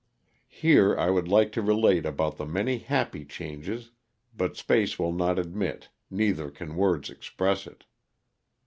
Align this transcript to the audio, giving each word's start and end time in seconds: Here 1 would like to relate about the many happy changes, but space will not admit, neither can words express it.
Here 0.47 0.95
1 0.95 1.13
would 1.13 1.27
like 1.27 1.51
to 1.51 1.61
relate 1.61 2.07
about 2.07 2.37
the 2.37 2.45
many 2.47 2.79
happy 2.79 3.23
changes, 3.23 3.91
but 4.35 4.57
space 4.57 4.97
will 4.97 5.13
not 5.13 5.37
admit, 5.37 5.89
neither 6.09 6.49
can 6.49 6.75
words 6.75 7.11
express 7.11 7.67
it. 7.67 7.85